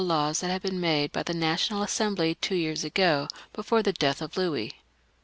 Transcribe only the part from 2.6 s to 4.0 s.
ago, before the